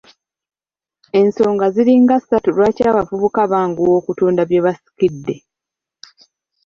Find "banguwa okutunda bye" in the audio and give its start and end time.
3.51-4.63